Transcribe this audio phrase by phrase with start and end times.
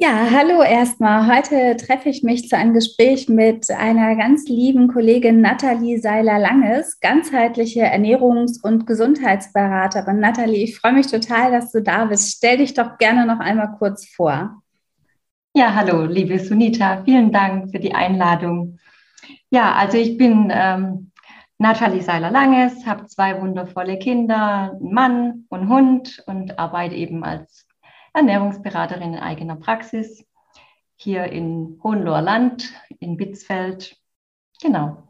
[0.00, 1.26] Ja, hallo erstmal.
[1.26, 7.84] Heute treffe ich mich zu einem Gespräch mit einer ganz lieben Kollegin Nathalie Seiler-Langes, ganzheitliche
[7.84, 10.20] Ernährungs- und Gesundheitsberaterin.
[10.20, 12.36] Nathalie, ich freue mich total, dass du da bist.
[12.36, 14.62] Stell dich doch gerne noch einmal kurz vor.
[15.52, 17.02] Ja, hallo, liebe Sunita.
[17.04, 18.78] Vielen Dank für die Einladung.
[19.50, 21.10] Ja, also ich bin ähm,
[21.58, 27.67] Nathalie Seiler-Langes, habe zwei wundervolle Kinder, einen Mann und Hund und arbeite eben als
[28.14, 30.24] Ernährungsberaterin in eigener Praxis
[30.96, 33.96] hier in Hohenloher Land, in Bitzfeld.
[34.60, 35.04] Genau.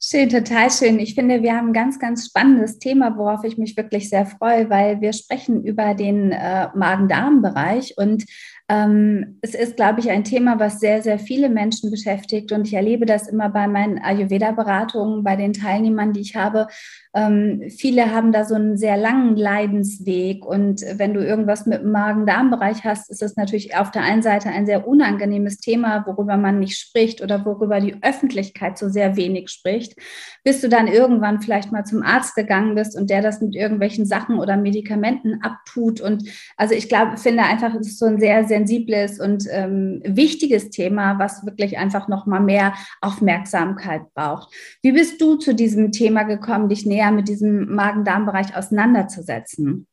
[0.00, 0.98] Schön, total schön.
[0.98, 4.70] Ich finde, wir haben ein ganz, ganz spannendes Thema, worauf ich mich wirklich sehr freue,
[4.70, 8.24] weil wir sprechen über den äh, Magen-Darm-Bereich und
[8.68, 12.50] ähm, es ist, glaube ich, ein Thema, was sehr, sehr viele Menschen beschäftigt.
[12.50, 16.66] Und ich erlebe das immer bei meinen Ayurveda-Beratungen, bei den Teilnehmern, die ich habe.
[17.14, 20.44] Ähm, viele haben da so einen sehr langen Leidensweg.
[20.44, 24.48] Und wenn du irgendwas mit dem Magen-Darm-Bereich hast, ist es natürlich auf der einen Seite
[24.48, 29.48] ein sehr unangenehmes Thema, worüber man nicht spricht oder worüber die Öffentlichkeit so sehr wenig
[29.50, 29.94] spricht,
[30.42, 34.06] bis du dann irgendwann vielleicht mal zum Arzt gegangen bist und der das mit irgendwelchen
[34.06, 36.00] Sachen oder Medikamenten abtut.
[36.00, 36.24] Und
[36.56, 40.70] also ich glaube, finde einfach, es ist so ein sehr, sehr sensibles und ähm, wichtiges
[40.70, 44.54] Thema, was wirklich einfach noch mal mehr Aufmerksamkeit braucht.
[44.82, 49.86] Wie bist du zu diesem Thema gekommen, dich näher mit diesem Magen-Darm-Bereich auseinanderzusetzen?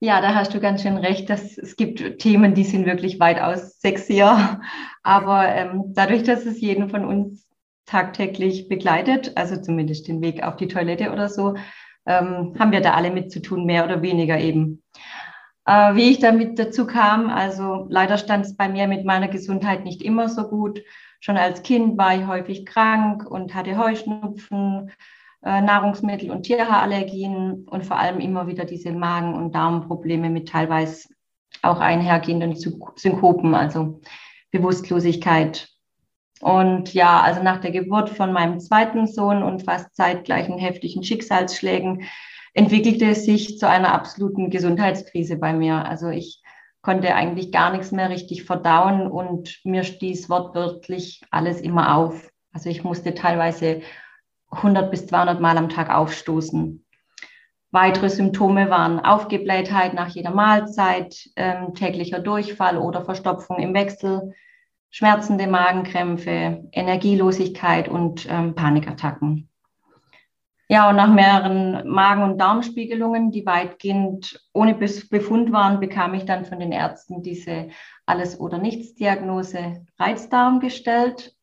[0.00, 1.28] Ja, da hast du ganz schön recht.
[1.28, 4.60] Dass es gibt Themen, die sind wirklich weitaus sexier.
[5.02, 7.46] Aber ähm, dadurch, dass es jeden von uns
[7.86, 11.54] tagtäglich begleitet, also zumindest den Weg auf die Toilette oder so,
[12.06, 14.82] ähm, haben wir da alle mit zu tun, mehr oder weniger eben.
[15.66, 19.84] Äh, wie ich damit dazu kam, also leider stand es bei mir mit meiner Gesundheit
[19.84, 20.82] nicht immer so gut.
[21.18, 24.92] Schon als Kind war ich häufig krank und hatte Heuschnupfen,
[25.42, 31.08] äh, Nahrungsmittel- und Tierhaarallergien und vor allem immer wieder diese Magen- und Darmprobleme mit teilweise
[31.62, 34.00] auch einhergehenden Synkopen, also
[34.52, 35.68] Bewusstlosigkeit.
[36.40, 42.04] Und ja, also nach der Geburt von meinem zweiten Sohn und fast zeitgleichen heftigen Schicksalsschlägen
[42.56, 45.84] entwickelte es sich zu einer absoluten Gesundheitskrise bei mir.
[45.84, 46.42] Also ich
[46.80, 52.30] konnte eigentlich gar nichts mehr richtig verdauen und mir stieß wortwörtlich alles immer auf.
[52.52, 53.82] Also ich musste teilweise
[54.50, 56.82] 100 bis 200 Mal am Tag aufstoßen.
[57.72, 64.32] Weitere Symptome waren Aufgeblähtheit nach jeder Mahlzeit, ähm, täglicher Durchfall oder Verstopfung im Wechsel,
[64.90, 69.50] schmerzende Magenkrämpfe, Energielosigkeit und ähm, Panikattacken.
[70.68, 76.44] Ja, und nach mehreren Magen- und Darmspiegelungen, die weitgehend ohne Befund waren, bekam ich dann
[76.44, 77.68] von den Ärzten diese
[78.04, 81.36] Alles- oder Nichts-Diagnose Reizdarm gestellt.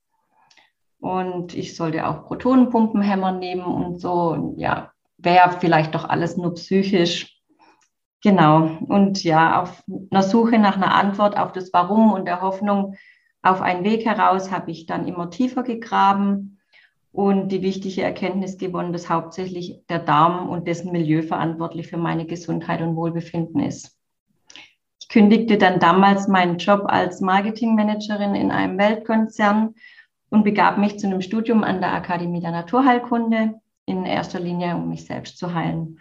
[0.99, 4.53] Und ich sollte auch Protonenpumpenhämmer nehmen und so.
[4.57, 7.41] Ja, wäre vielleicht doch alles nur psychisch.
[8.21, 8.77] Genau.
[8.87, 12.95] Und ja, auf einer Suche nach einer Antwort auf das Warum und der Hoffnung
[13.41, 16.59] auf einen Weg heraus habe ich dann immer tiefer gegraben
[17.13, 22.25] und die wichtige Erkenntnis gewonnen, dass hauptsächlich der Darm und dessen Milieu verantwortlich für meine
[22.25, 23.95] Gesundheit und Wohlbefinden ist.
[24.99, 29.75] Ich kündigte dann damals meinen Job als Marketingmanagerin in einem Weltkonzern
[30.29, 34.89] und begab mich zu einem Studium an der Akademie der Naturheilkunde, in erster Linie, um
[34.89, 35.99] mich selbst zu heilen.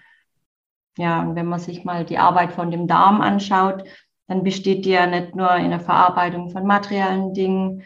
[0.96, 3.84] Ja, und wenn man sich mal die Arbeit von dem Darm anschaut,
[4.28, 7.82] dann besteht die ja nicht nur in der Verarbeitung von materiellen Dingen,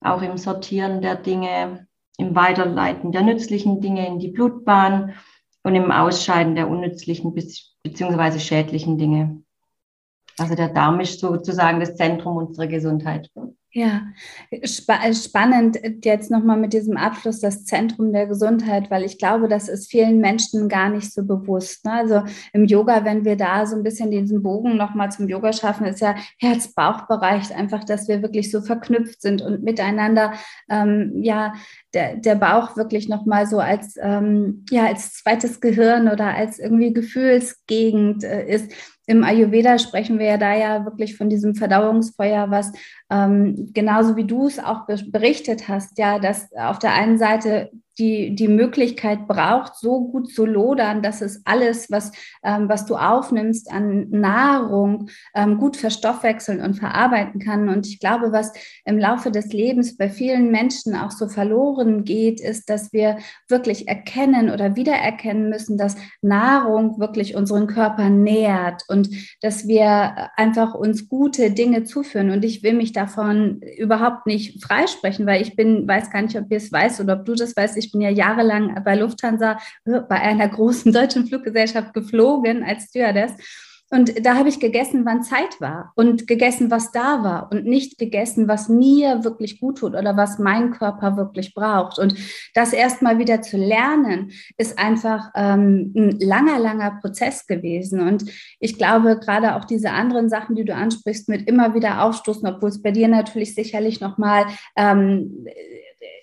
[0.00, 1.87] auch im Sortieren der Dinge,
[2.18, 5.14] im Weiterleiten der nützlichen Dinge in die Blutbahn
[5.62, 8.38] und im Ausscheiden der unnützlichen bzw.
[8.38, 9.42] schädlichen Dinge.
[10.36, 13.30] Also der Darm ist sozusagen das Zentrum unserer Gesundheit.
[13.72, 14.00] Ja,
[14.64, 19.68] spa spannend jetzt nochmal mit diesem Abschluss das Zentrum der Gesundheit, weil ich glaube, das
[19.68, 21.84] ist vielen Menschen gar nicht so bewusst.
[21.84, 21.92] Ne?
[21.92, 22.22] Also
[22.54, 26.00] im Yoga, wenn wir da so ein bisschen diesen Bogen nochmal zum Yoga schaffen, ist
[26.00, 30.32] ja Herz-Bauch-Bereich einfach, dass wir wirklich so verknüpft sind und miteinander,
[30.70, 31.52] ähm, ja,
[31.92, 36.94] der, der Bauch wirklich nochmal so als, ähm, ja, als zweites Gehirn oder als irgendwie
[36.94, 38.72] Gefühlsgegend äh, ist
[39.08, 42.72] im Ayurveda sprechen wir ja da ja wirklich von diesem Verdauungsfeuer, was
[43.10, 48.34] ähm, genauso wie du es auch berichtet hast, ja, dass auf der einen Seite die,
[48.34, 52.12] die Möglichkeit braucht, so gut zu lodern, dass es alles, was,
[52.44, 57.68] ähm, was du aufnimmst an Nahrung, ähm, gut verstoffwechseln und verarbeiten kann.
[57.68, 58.52] Und ich glaube, was
[58.84, 63.18] im Laufe des Lebens bei vielen Menschen auch so verloren geht, ist, dass wir
[63.48, 69.08] wirklich erkennen oder wiedererkennen müssen, dass Nahrung wirklich unseren Körper nährt und
[69.40, 72.30] dass wir einfach uns gute Dinge zuführen.
[72.30, 76.50] Und ich will mich davon überhaupt nicht freisprechen, weil ich bin, weiß gar nicht, ob
[76.50, 77.76] ihr es weißt oder ob du das weißt.
[77.76, 83.34] Ich bin ja jahrelang bei Lufthansa, äh, bei einer großen deutschen Fluggesellschaft geflogen als Stewardess.
[83.90, 87.96] Und da habe ich gegessen, wann Zeit war und gegessen, was da war und nicht
[87.96, 91.98] gegessen, was mir wirklich gut tut oder was mein Körper wirklich braucht.
[91.98, 92.14] Und
[92.54, 98.00] das erstmal wieder zu lernen, ist einfach ähm, ein langer, langer Prozess gewesen.
[98.00, 98.24] Und
[98.60, 102.68] ich glaube, gerade auch diese anderen Sachen, die du ansprichst, mit immer wieder aufstoßen, obwohl
[102.68, 104.44] es bei dir natürlich sicherlich nochmal
[104.76, 105.46] ähm,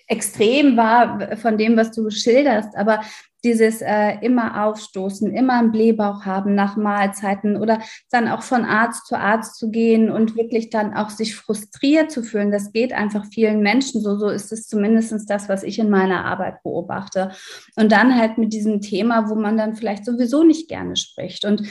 [0.06, 2.76] extrem war von dem, was du schilderst.
[2.76, 3.00] Aber
[3.46, 7.80] dieses äh, immer aufstoßen, immer einen Blähbauch haben nach Mahlzeiten oder
[8.10, 12.24] dann auch von Arzt zu Arzt zu gehen und wirklich dann auch sich frustriert zu
[12.24, 14.16] fühlen, das geht einfach vielen Menschen so.
[14.18, 17.30] So ist es zumindest das, was ich in meiner Arbeit beobachte.
[17.76, 21.44] Und dann halt mit diesem Thema, wo man dann vielleicht sowieso nicht gerne spricht.
[21.44, 21.62] Und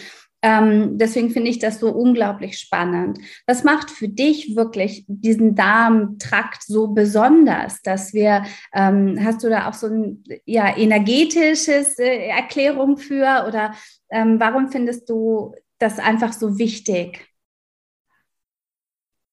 [0.42, 3.20] ähm, deswegen finde ich das so unglaublich spannend.
[3.48, 8.44] Was macht für dich wirklich diesen Darmtrakt so besonders, dass wir,
[8.74, 13.74] ähm, hast du da auch so ein ja, energetisches äh, Erklärung für oder
[14.10, 17.28] ähm, warum findest du das einfach so wichtig?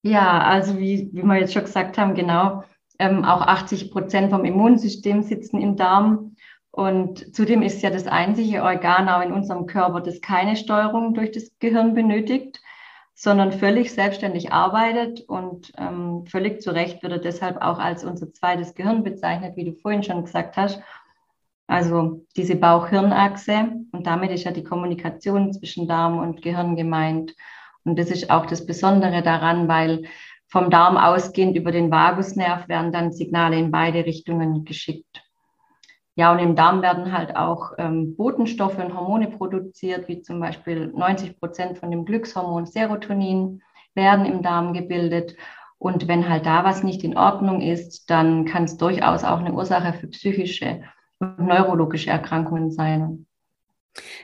[0.02, 2.64] Ja, also wie, wie wir jetzt schon gesagt haben, genau,
[2.98, 6.36] ähm, auch 80 Prozent vom Immunsystem sitzen im Darm.
[6.72, 11.30] Und zudem ist ja das einzige Organ auch in unserem Körper, das keine Steuerung durch
[11.30, 12.60] das Gehirn benötigt,
[13.14, 18.32] sondern völlig selbstständig arbeitet und ähm, völlig zu Recht wird er deshalb auch als unser
[18.32, 20.80] zweites Gehirn bezeichnet, wie du vorhin schon gesagt hast.
[21.66, 27.34] Also diese Bauch-Hirn-Achse und damit ist ja die Kommunikation zwischen Darm und Gehirn gemeint.
[27.84, 30.04] Und das ist auch das Besondere daran, weil
[30.48, 35.22] vom Darm ausgehend über den Vagusnerv werden dann Signale in beide Richtungen geschickt.
[36.14, 40.88] Ja, und im Darm werden halt auch ähm, Botenstoffe und Hormone produziert, wie zum Beispiel
[40.88, 43.62] 90 Prozent von dem Glückshormon Serotonin
[43.94, 45.34] werden im Darm gebildet.
[45.78, 49.52] Und wenn halt da was nicht in Ordnung ist, dann kann es durchaus auch eine
[49.52, 50.82] Ursache für psychische
[51.18, 53.26] und neurologische Erkrankungen sein.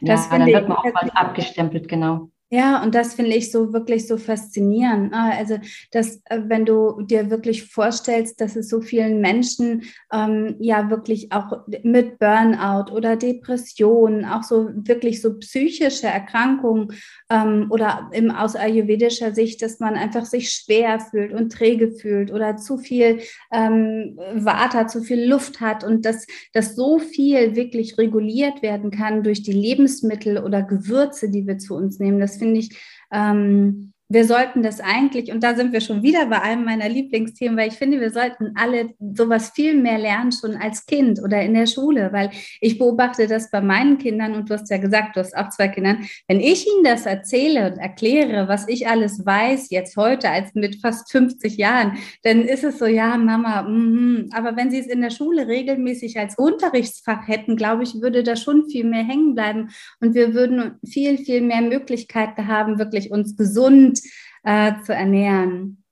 [0.02, 2.30] Das ja, dann wird man auch mal abgestempelt, genau.
[2.50, 5.12] Ja, und das finde ich so wirklich so faszinierend.
[5.12, 5.58] Ah, also,
[5.90, 11.30] dass, äh, wenn du dir wirklich vorstellst, dass es so vielen Menschen ähm, ja wirklich
[11.30, 16.92] auch mit Burnout oder Depressionen, auch so wirklich so psychische Erkrankungen
[17.28, 22.32] ähm, oder im, aus ayurvedischer Sicht, dass man einfach sich schwer fühlt und träge fühlt
[22.32, 23.20] oder zu viel
[23.52, 29.22] ähm, Vata, zu viel Luft hat und dass, dass so viel wirklich reguliert werden kann
[29.22, 32.18] durch die Lebensmittel oder Gewürze, die wir zu uns nehmen.
[32.18, 32.78] Das finde ich
[33.12, 37.58] ähm, wir sollten das eigentlich, und da sind wir schon wieder bei einem meiner Lieblingsthemen,
[37.58, 41.52] weil ich finde, wir sollten alle sowas viel mehr lernen, schon als Kind oder in
[41.52, 42.30] der Schule, weil
[42.62, 45.68] ich beobachte das bei meinen Kindern und du hast ja gesagt, du hast auch zwei
[45.68, 45.98] Kinder.
[46.26, 50.80] Wenn ich ihnen das erzähle und erkläre, was ich alles weiß, jetzt heute als mit
[50.80, 55.02] fast 50 Jahren, dann ist es so, ja, Mama, mm, aber wenn sie es in
[55.02, 59.68] der Schule regelmäßig als Unterrichtsfach hätten, glaube ich, würde da schon viel mehr hängen bleiben
[60.00, 63.97] und wir würden viel, viel mehr Möglichkeiten haben, wirklich uns gesund
[64.44, 65.82] äh, zu ernähren.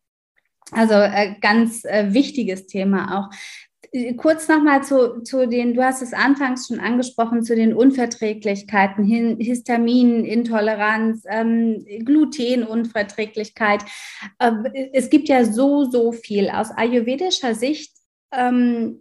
[0.73, 3.31] Also äh, ganz äh, wichtiges Thema auch.
[3.93, 9.05] Äh, kurz nochmal zu, zu den, du hast es anfangs schon angesprochen, zu den Unverträglichkeiten,
[9.05, 13.85] Histaminintoleranz, ähm, Glutenunverträglichkeit.
[14.39, 14.53] Äh,
[14.93, 16.49] es gibt ja so, so viel.
[16.51, 17.93] Aus ayurvedischer Sicht
[18.33, 19.01] ähm,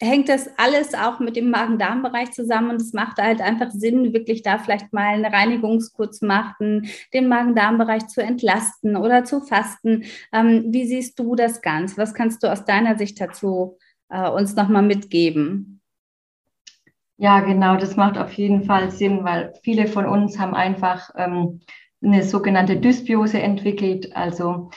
[0.00, 4.42] hängt das alles auch mit dem Magen-Darm-Bereich zusammen und es macht halt einfach Sinn, wirklich
[4.42, 10.04] da vielleicht mal eine Reinigungskur zu machen, den Magen-Darm-Bereich zu entlasten oder zu fasten.
[10.32, 11.98] Ähm, wie siehst du das ganz?
[11.98, 13.76] Was kannst du aus deiner Sicht dazu
[14.08, 15.80] äh, uns nochmal mitgeben?
[17.16, 21.60] Ja, genau, das macht auf jeden Fall Sinn, weil viele von uns haben einfach ähm,
[22.00, 24.14] eine sogenannte Dysbiose entwickelt.
[24.14, 24.70] Also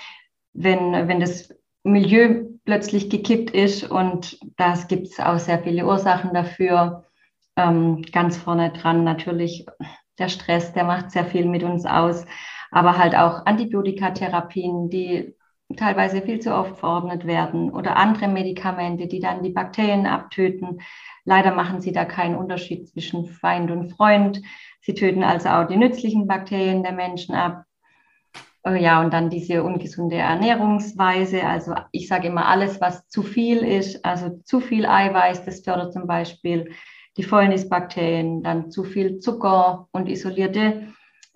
[0.54, 6.34] wenn, wenn das Milieu plötzlich gekippt ist und das gibt es auch sehr viele Ursachen
[6.34, 7.06] dafür.
[7.56, 9.66] Ähm, ganz vorne dran natürlich
[10.20, 12.26] der Stress, der macht sehr viel mit uns aus,
[12.72, 15.36] aber halt auch Antibiotikatherapien, die
[15.76, 20.82] teilweise viel zu oft verordnet werden oder andere Medikamente, die dann die Bakterien abtöten.
[21.24, 24.42] Leider machen sie da keinen Unterschied zwischen Feind und Freund.
[24.82, 27.64] Sie töten also auch die nützlichen Bakterien der Menschen ab.
[28.66, 31.44] Äh, ja, und dann diese ungesunde Ernährungsweise.
[31.44, 35.94] Also ich sage immer, alles, was zu viel ist, also zu viel Eiweiß, das fördert
[35.94, 36.72] zum Beispiel
[37.18, 40.88] die Fäulnisbakterien, dann zu viel Zucker und isolierte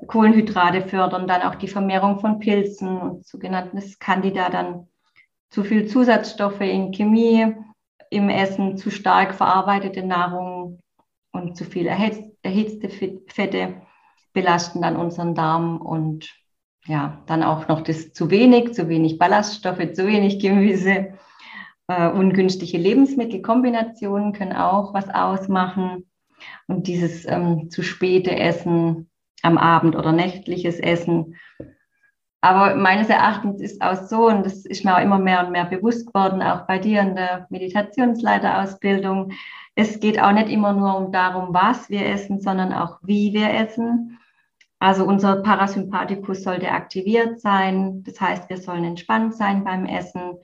[0.08, 4.88] Kohlenhydrate fördern, dann auch die Vermehrung von Pilzen und sogenanntes Candida, dann
[5.50, 7.56] zu viel Zusatzstoffe in Chemie
[8.10, 10.80] im Essen, zu stark verarbeitete Nahrung
[11.32, 12.90] und zu viel erhitzte
[13.28, 13.82] Fette
[14.34, 16.30] belasten dann unseren Darm und
[16.88, 21.14] ja, dann auch noch das zu wenig, zu wenig Ballaststoffe, zu wenig Gemüse.
[21.88, 26.06] Äh, ungünstige Lebensmittelkombinationen können auch was ausmachen.
[26.68, 29.10] Und dieses ähm, zu späte Essen
[29.42, 31.36] am Abend oder nächtliches Essen.
[32.42, 35.66] Aber meines Erachtens ist auch so, und das ist mir auch immer mehr und mehr
[35.66, 39.32] bewusst geworden, auch bei dir in der Meditationsleiterausbildung,
[39.76, 43.52] es geht auch nicht immer nur um darum, was wir essen, sondern auch wie wir
[43.52, 44.20] essen.
[44.80, 48.04] Also unser Parasympathikus sollte aktiviert sein.
[48.04, 50.38] Das heißt, wir sollen entspannt sein beim Essen.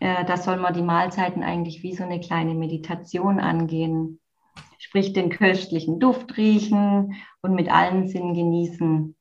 [0.00, 4.20] Äh, da soll man die Mahlzeiten eigentlich wie so eine kleine Meditation angehen.
[4.78, 9.16] Sprich, den köstlichen Duft riechen und mit allen Sinnen genießen.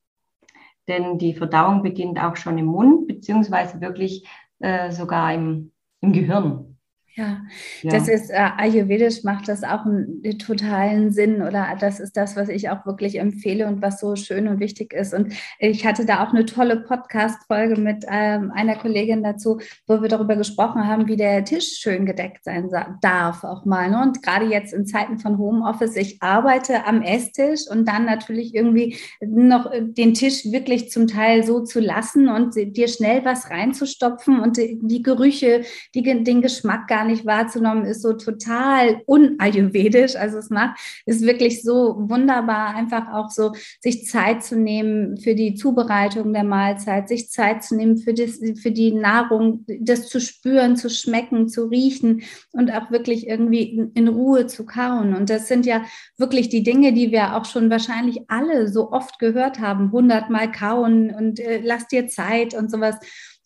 [0.87, 4.27] Denn die Verdauung beginnt auch schon im Mund, beziehungsweise wirklich
[4.59, 5.71] äh, sogar im,
[6.01, 6.74] im Gehirn.
[7.17, 7.41] Ja,
[7.81, 12.17] ja, das ist äh, ayurvedisch macht das auch einen, einen, totalen Sinn oder das ist
[12.17, 15.13] das, was ich auch wirklich empfehle und was so schön und wichtig ist.
[15.13, 20.09] Und ich hatte da auch eine tolle Podcast-Folge mit ähm, einer Kollegin dazu, wo wir
[20.09, 22.69] darüber gesprochen haben, wie der Tisch schön gedeckt sein
[22.99, 23.89] darf auch mal.
[23.89, 24.01] Ne?
[24.01, 28.97] Und gerade jetzt in Zeiten von Homeoffice, ich arbeite am Esstisch und dann natürlich irgendwie
[29.21, 34.57] noch den Tisch wirklich zum Teil so zu lassen und dir schnell was reinzustopfen und
[34.57, 35.61] die, die Gerüche,
[35.93, 40.15] die, den Geschmack gar nicht wahrzunehmen, ist so total unayurvedisch.
[40.15, 45.35] Also es macht, ist wirklich so wunderbar, einfach auch so sich Zeit zu nehmen für
[45.35, 50.19] die Zubereitung der Mahlzeit, sich Zeit zu nehmen für, das, für die Nahrung, das zu
[50.19, 55.15] spüren, zu schmecken, zu riechen und auch wirklich irgendwie in, in Ruhe zu kauen.
[55.15, 55.83] Und das sind ja
[56.17, 61.09] wirklich die Dinge, die wir auch schon wahrscheinlich alle so oft gehört haben, hundertmal kauen
[61.11, 62.95] und äh, lass dir Zeit und sowas.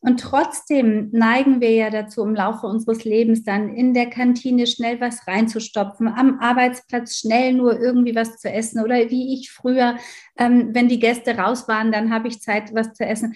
[0.01, 5.01] Und trotzdem neigen wir ja dazu, im Laufe unseres Lebens dann in der Kantine schnell
[5.01, 9.97] was reinzustopfen, am Arbeitsplatz schnell nur irgendwie was zu essen oder wie ich früher,
[10.37, 13.35] ähm, wenn die Gäste raus waren, dann habe ich Zeit, was zu essen.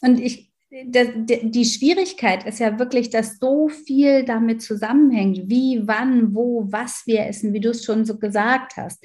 [0.00, 6.64] Und ich die Schwierigkeit ist ja wirklich, dass so viel damit zusammenhängt, wie, wann, wo,
[6.70, 9.04] was wir essen, wie du es schon so gesagt hast.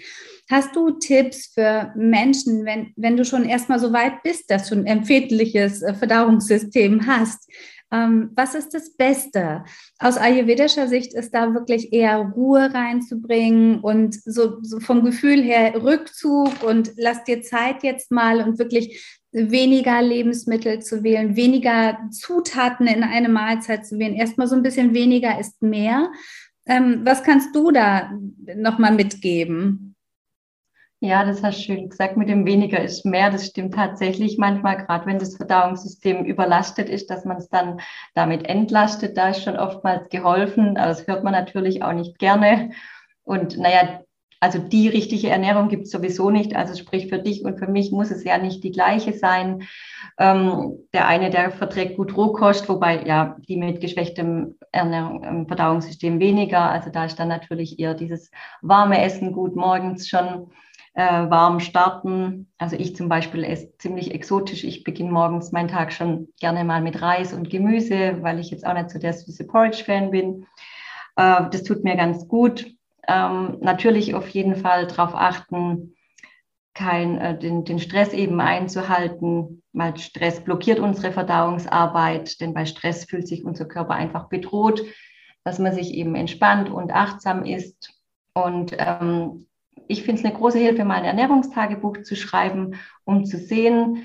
[0.49, 4.75] Hast du Tipps für Menschen, wenn, wenn du schon erstmal so weit bist, dass du
[4.75, 7.49] ein empfindliches äh, Verdauungssystem hast?
[7.91, 9.63] Ähm, was ist das Beste?
[9.97, 15.81] Aus ayurvedischer Sicht ist da wirklich eher Ruhe reinzubringen und so, so vom Gefühl her
[15.81, 22.87] Rückzug und lass dir Zeit jetzt mal und wirklich weniger Lebensmittel zu wählen, weniger Zutaten
[22.87, 24.15] in eine Mahlzeit zu wählen.
[24.15, 26.09] Erstmal so ein bisschen weniger ist mehr.
[26.65, 28.11] Ähm, was kannst du da
[28.55, 29.95] nochmal mitgeben?
[31.01, 33.29] Ja, das hast du schön gesagt, mit dem weniger ist mehr.
[33.29, 37.81] Das stimmt tatsächlich manchmal, gerade wenn das Verdauungssystem überlastet ist, dass man es dann
[38.13, 39.17] damit entlastet.
[39.17, 42.71] Da ist schon oftmals geholfen, aber das hört man natürlich auch nicht gerne.
[43.23, 44.04] Und naja,
[44.45, 46.55] also die richtige Ernährung gibt es sowieso nicht.
[46.55, 49.63] Also sprich für dich und für mich muss es ja nicht die gleiche sein.
[50.19, 56.19] Ähm, der eine, der verträgt gut Rohkost, wobei ja die mit geschwächtem Ernährung, ähm, Verdauungssystem
[56.19, 56.69] weniger.
[56.69, 58.29] Also da ist dann natürlich eher dieses
[58.61, 60.51] warme Essen gut morgens schon
[60.93, 62.47] äh, warm starten.
[62.59, 64.63] Also ich zum Beispiel esse ziemlich exotisch.
[64.63, 68.67] Ich beginne morgens meinen Tag schon gerne mal mit Reis und Gemüse, weil ich jetzt
[68.67, 70.45] auch nicht so der süße Porridge-Fan bin.
[71.15, 72.75] Äh, das tut mir ganz gut
[73.07, 75.95] ähm, natürlich auf jeden Fall darauf achten,
[76.73, 83.05] kein, äh, den, den Stress eben einzuhalten, weil Stress blockiert unsere Verdauungsarbeit, denn bei Stress
[83.05, 84.83] fühlt sich unser Körper einfach bedroht,
[85.43, 87.93] dass man sich eben entspannt und achtsam ist.
[88.33, 89.47] Und ähm,
[89.87, 94.03] ich finde es eine große Hilfe, mal ein Ernährungstagebuch zu schreiben, um zu sehen,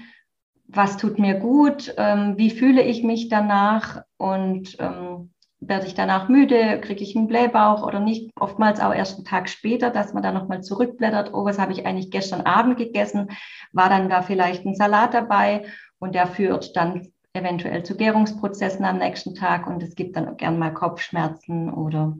[0.68, 6.28] was tut mir gut, ähm, wie fühle ich mich danach und ähm, werde ich danach
[6.28, 8.30] müde, kriege ich einen Blähbauch oder nicht.
[8.38, 11.86] Oftmals auch erst einen Tag später, dass man dann nochmal zurückblättert, oh, was habe ich
[11.86, 13.28] eigentlich gestern Abend gegessen?
[13.72, 15.66] War dann da vielleicht ein Salat dabei?
[15.98, 20.58] Und der führt dann eventuell zu Gärungsprozessen am nächsten Tag und es gibt dann gern
[20.58, 22.16] mal Kopfschmerzen oder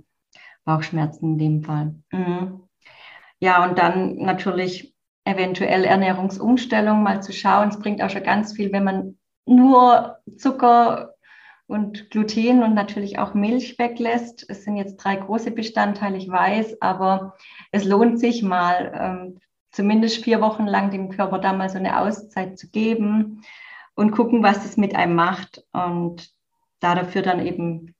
[0.65, 1.95] Bauchschmerzen in dem Fall.
[2.13, 2.61] Mhm.
[3.41, 4.95] Ja, und dann natürlich
[5.25, 7.69] eventuell Ernährungsumstellung mal zu schauen.
[7.69, 11.15] Es bringt auch schon ganz viel, wenn man nur Zucker
[11.71, 14.45] und Gluten und natürlich auch Milch weglässt.
[14.49, 17.37] Es sind jetzt drei große Bestandteile, ich weiß, aber
[17.71, 22.01] es lohnt sich mal, ähm, zumindest vier Wochen lang dem Körper da mal so eine
[22.01, 23.43] Auszeit zu geben.
[23.95, 25.65] und gucken, was es mit einem macht.
[25.73, 26.31] Und
[26.81, 27.95] da dafür dann eben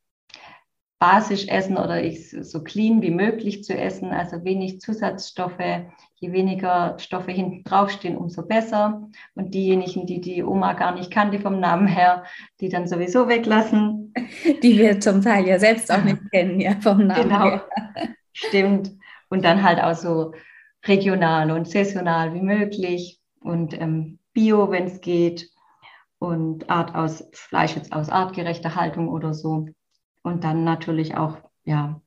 [1.01, 5.59] basisch essen oder ich so clean wie möglich zu essen, also wenig Zusatzstoffe.
[6.17, 9.09] Je weniger Stoffe hinten draufstehen, umso besser.
[9.35, 12.25] Und diejenigen, die die Oma gar nicht kannte vom Namen her,
[12.61, 14.13] die dann sowieso weglassen.
[14.63, 17.45] Die wir zum Teil ja selbst auch nicht kennen, ja, vom Namen genau.
[17.45, 17.67] her.
[18.33, 18.91] Stimmt.
[19.31, 20.35] Und dann halt auch so
[20.87, 25.49] regional und saisonal wie möglich und ähm, bio, wenn es geht.
[26.19, 29.69] Und Art aus Fleisch jetzt aus artgerechter Haltung oder so.
[30.23, 32.01] Und dann natürlich auch, ja,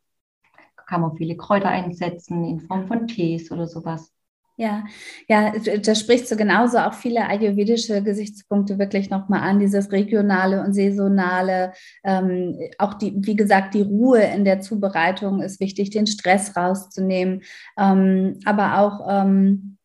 [0.86, 4.14] kann man viele Kräuter einsetzen in Form von Tees oder sowas.
[4.56, 4.84] Ja,
[5.28, 5.52] ja,
[5.82, 11.74] da sprichst du genauso auch viele ayurvedische Gesichtspunkte wirklich nochmal an, dieses regionale und saisonale,
[12.04, 17.42] ähm, auch die, wie gesagt, die Ruhe in der Zubereitung ist wichtig, den Stress rauszunehmen,
[17.80, 19.78] ähm, aber auch ähm,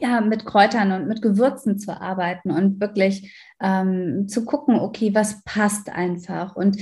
[0.00, 5.44] ja, mit Kräutern und mit Gewürzen zu arbeiten und wirklich ähm, zu gucken, okay, was
[5.44, 6.78] passt einfach und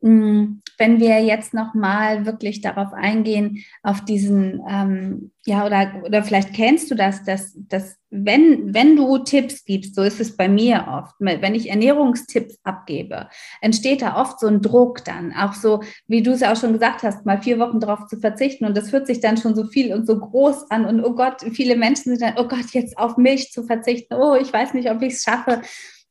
[0.00, 6.90] wenn wir jetzt nochmal wirklich darauf eingehen, auf diesen, ähm, ja, oder, oder vielleicht kennst
[6.90, 11.14] du das, dass, dass wenn, wenn du Tipps gibst, so ist es bei mir oft,
[11.18, 13.28] wenn ich Ernährungstipps abgebe,
[13.60, 16.72] entsteht da oft so ein Druck dann, auch so, wie du es ja auch schon
[16.72, 19.64] gesagt hast, mal vier Wochen darauf zu verzichten und das fühlt sich dann schon so
[19.64, 22.98] viel und so groß an und oh Gott, viele Menschen sind dann, oh Gott, jetzt
[22.98, 25.62] auf Milch zu verzichten, oh, ich weiß nicht, ob ich es schaffe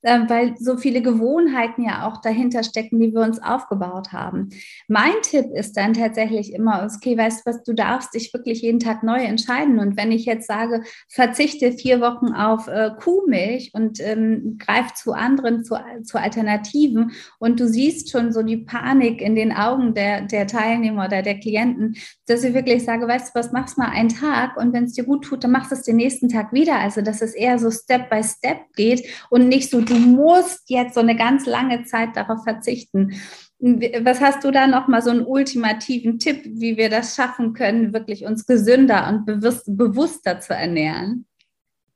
[0.06, 4.50] weil so viele Gewohnheiten ja auch dahinter stecken, die wir uns aufgebaut haben.
[4.88, 8.80] Mein Tipp ist dann tatsächlich immer, okay, weißt du was, du darfst dich wirklich jeden
[8.80, 9.80] Tag neu entscheiden.
[9.80, 15.14] Und wenn ich jetzt sage, verzichte vier Wochen auf äh, Kuhmilch und ähm, greif zu
[15.14, 20.22] anderen, zu, zu Alternativen und du siehst schon so die Panik in den Augen der,
[20.22, 21.96] der Teilnehmer oder der Klienten,
[22.28, 25.04] dass ich wirklich sage, weißt du was, machst mal einen Tag und wenn es dir
[25.04, 26.78] gut tut, dann machst du es den nächsten Tag wieder.
[26.78, 30.70] Also, dass es eher so Step by Step geht und nicht so, du du musst
[30.70, 33.14] jetzt so eine ganz lange Zeit darauf verzichten.
[33.60, 37.94] Was hast du da noch mal so einen ultimativen Tipp, wie wir das schaffen können,
[37.94, 41.26] wirklich uns gesünder und bewusst, bewusster zu ernähren?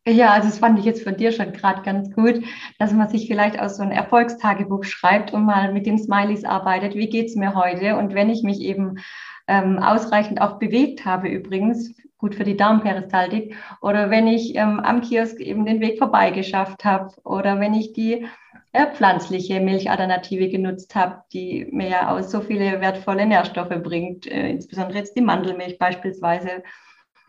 [0.07, 2.41] Ja, also das fand ich jetzt von dir schon gerade ganz gut,
[2.79, 6.95] dass man sich vielleicht aus so ein Erfolgstagebuch schreibt und mal mit den Smileys arbeitet.
[6.95, 7.97] Wie geht es mir heute?
[7.97, 8.95] Und wenn ich mich eben
[9.47, 13.55] ähm, ausreichend auch bewegt habe, übrigens, gut für die Darmperistaltik.
[13.81, 17.09] Oder wenn ich ähm, am Kiosk eben den Weg vorbeigeschafft habe.
[17.23, 18.27] Oder wenn ich die
[18.73, 24.27] äh, pflanzliche Milchalternative genutzt habe, die mir ja auch so viele wertvolle Nährstoffe bringt.
[24.27, 26.63] Äh, insbesondere jetzt die Mandelmilch beispielsweise.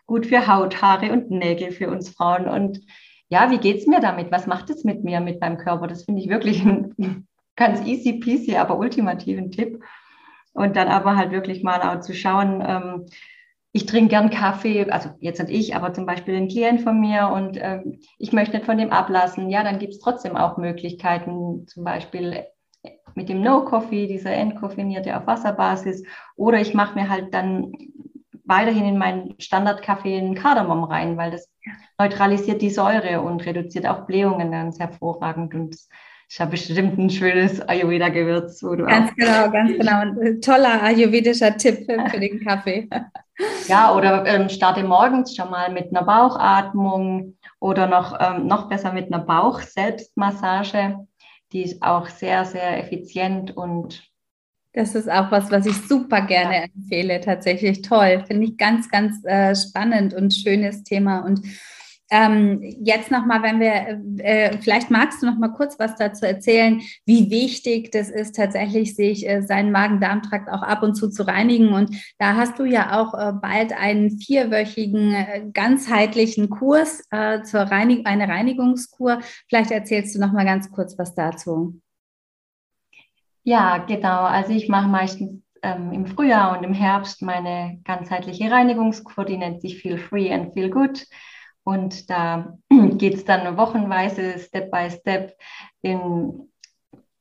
[0.06, 2.48] Gut für Haut, Haare und Nägel für uns Frauen.
[2.48, 2.80] Und
[3.28, 4.32] ja, wie geht es mir damit?
[4.32, 5.86] Was macht es mit mir, mit meinem Körper?
[5.86, 9.80] Das finde ich wirklich einen ganz easy peasy, aber ultimativen Tipp.
[10.52, 13.06] Und dann aber halt wirklich mal auch zu schauen, ähm,
[13.72, 17.28] ich trinke gern Kaffee, also jetzt nicht ich, aber zum Beispiel ein Klient von mir
[17.28, 19.48] und ähm, ich möchte nicht von dem ablassen.
[19.48, 22.46] Ja, dann gibt es trotzdem auch Möglichkeiten, zum Beispiel
[23.14, 26.04] mit dem No-Coffee, dieser entkoffeinierte auf Wasserbasis.
[26.36, 27.72] Oder ich mache mir halt dann
[28.44, 31.48] weiterhin in meinen Standardkaffee einen Kardamom rein, weil das
[31.98, 35.54] neutralisiert die Säure und reduziert auch Blähungen ganz hervorragend.
[35.54, 35.76] Und
[36.32, 38.60] ich habe bestimmt ein schönes Ayurveda-Gewürz.
[38.60, 40.00] Ganz genau, ganz genau.
[40.00, 42.88] Ein toller ayurvedischer Tipp für den Kaffee.
[43.68, 48.92] Ja, oder ähm, starte morgens schon mal mit einer Bauchatmung oder noch, ähm, noch besser
[48.92, 51.06] mit einer Bauch-Selbstmassage.
[51.50, 54.06] Die ist auch sehr, sehr effizient und
[54.74, 56.62] das ist auch was, was ich super gerne ja.
[56.64, 57.22] empfehle.
[57.22, 58.22] Tatsächlich toll.
[58.26, 61.20] Finde ich ganz, ganz äh, spannend und schönes Thema.
[61.20, 61.40] Und
[62.10, 66.80] ähm, jetzt nochmal, wenn wir, äh, vielleicht magst du noch mal kurz was dazu erzählen,
[67.06, 71.72] wie wichtig das ist, tatsächlich sich äh, seinen Magen-Darm-Trakt auch ab und zu zu reinigen.
[71.72, 77.60] Und da hast du ja auch äh, bald einen vierwöchigen äh, ganzheitlichen Kurs äh, zur
[77.60, 79.20] Reinig eine Reinigungskur.
[79.48, 81.80] Vielleicht erzählst du noch mal ganz kurz was dazu.
[83.44, 84.24] Ja, genau.
[84.24, 89.60] Also ich mache meistens ähm, im Frühjahr und im Herbst meine ganzheitliche Reinigungskur, die nennt
[89.60, 91.06] sich Feel Free and Feel Good.
[91.64, 95.36] Und da geht es dann wochenweise, Step by Step,
[95.82, 96.48] in,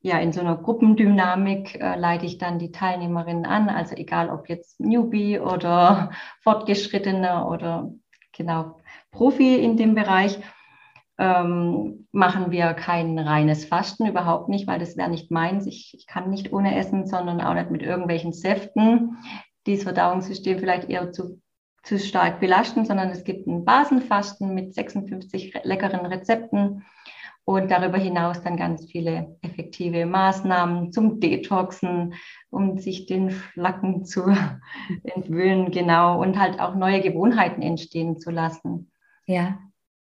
[0.00, 3.68] ja, in so einer Gruppendynamik äh, leite ich dann die Teilnehmerinnen an.
[3.68, 6.10] Also egal ob jetzt Newbie oder
[6.42, 7.92] Fortgeschrittene oder
[8.32, 10.38] genau Profi in dem Bereich.
[11.18, 15.66] Ähm, machen wir kein reines Fasten, überhaupt nicht, weil das wäre nicht meins.
[15.66, 19.18] Ich, ich kann nicht ohne Essen, sondern auch nicht mit irgendwelchen Säften,
[19.66, 21.42] die das Verdauungssystem vielleicht eher zu
[21.82, 26.84] zu stark belasten, sondern es gibt ein Basenfasten mit 56 leckeren Rezepten
[27.44, 32.14] und darüber hinaus dann ganz viele effektive Maßnahmen zum Detoxen,
[32.50, 34.26] um sich den Flacken zu
[35.04, 38.90] entwöhnen, genau, und halt auch neue Gewohnheiten entstehen zu lassen.
[39.26, 39.58] Ja.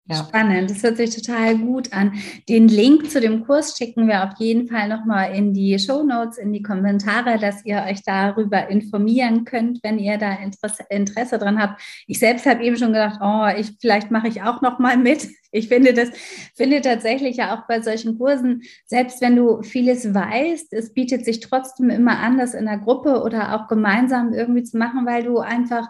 [0.09, 0.25] Ja.
[0.27, 2.13] Spannend, das hört sich total gut an.
[2.47, 6.39] Den Link zu dem Kurs schicken wir auf jeden Fall nochmal in die Show Notes,
[6.39, 11.61] in die Kommentare, dass ihr euch darüber informieren könnt, wenn ihr da Interesse, Interesse dran
[11.61, 11.79] habt.
[12.07, 15.27] Ich selbst habe eben schon gedacht, oh, ich, vielleicht mache ich auch nochmal mit.
[15.51, 16.09] Ich finde das,
[16.55, 21.39] finde tatsächlich ja auch bei solchen Kursen, selbst wenn du vieles weißt, es bietet sich
[21.39, 25.39] trotzdem immer an, das in der Gruppe oder auch gemeinsam irgendwie zu machen, weil du
[25.39, 25.89] einfach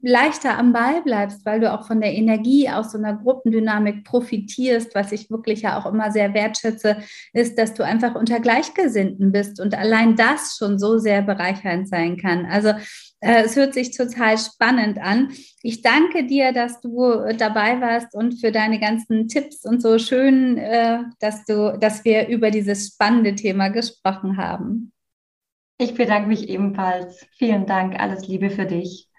[0.00, 4.94] leichter am Ball bleibst, weil du auch von der Energie aus so einer Gruppendynamik profitierst.
[4.94, 6.98] Was ich wirklich ja auch immer sehr wertschätze,
[7.32, 12.16] ist, dass du einfach unter Gleichgesinnten bist und allein das schon so sehr bereichernd sein
[12.16, 12.46] kann.
[12.46, 12.74] Also
[13.20, 15.32] es hört sich total spannend an.
[15.62, 20.56] Ich danke dir, dass du dabei warst und für deine ganzen Tipps und so schön,
[20.56, 24.92] äh, dass du, dass wir über dieses spannende Thema gesprochen haben.
[25.78, 27.26] Ich bedanke mich ebenfalls.
[27.36, 27.98] Vielen Dank.
[27.98, 29.09] Alles Liebe für dich.